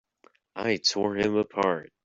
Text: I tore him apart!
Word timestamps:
I 0.55 0.77
tore 0.77 1.15
him 1.15 1.35
apart! 1.35 1.91